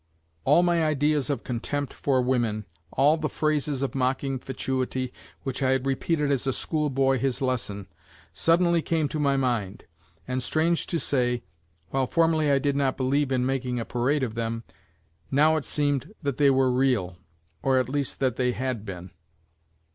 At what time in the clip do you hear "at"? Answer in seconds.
17.77-17.87